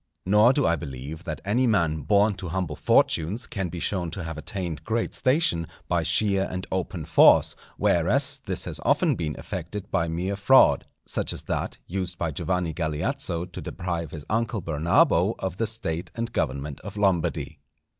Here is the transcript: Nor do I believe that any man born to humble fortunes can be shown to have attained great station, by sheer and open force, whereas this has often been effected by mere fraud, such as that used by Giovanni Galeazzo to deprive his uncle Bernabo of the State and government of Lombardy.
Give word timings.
Nor 0.25 0.51
do 0.51 0.65
I 0.65 0.75
believe 0.75 1.25
that 1.25 1.41
any 1.45 1.67
man 1.67 2.01
born 2.01 2.33
to 2.37 2.47
humble 2.49 2.75
fortunes 2.75 3.45
can 3.45 3.69
be 3.69 3.79
shown 3.79 4.09
to 4.09 4.23
have 4.23 4.35
attained 4.35 4.83
great 4.83 5.13
station, 5.13 5.67
by 5.87 6.01
sheer 6.01 6.47
and 6.49 6.65
open 6.71 7.05
force, 7.05 7.55
whereas 7.77 8.41
this 8.47 8.65
has 8.65 8.79
often 8.83 9.13
been 9.13 9.35
effected 9.35 9.91
by 9.91 10.07
mere 10.07 10.35
fraud, 10.35 10.87
such 11.05 11.33
as 11.33 11.43
that 11.43 11.77
used 11.85 12.17
by 12.17 12.31
Giovanni 12.31 12.73
Galeazzo 12.73 13.45
to 13.45 13.61
deprive 13.61 14.09
his 14.09 14.25
uncle 14.27 14.63
Bernabo 14.63 15.35
of 15.37 15.57
the 15.57 15.67
State 15.67 16.09
and 16.15 16.33
government 16.33 16.79
of 16.79 16.97
Lombardy. 16.97 17.59